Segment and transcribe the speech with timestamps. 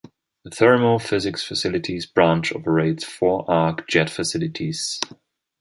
[0.43, 4.99] The Thermo-Physics Facilities Branch operates four arc jet facilities.